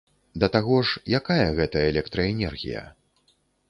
Да 0.43 0.47
таго 0.55 0.79
ж, 0.87 1.03
якая 1.19 1.45
гэта 1.61 1.87
электраэнергія? 1.93 2.87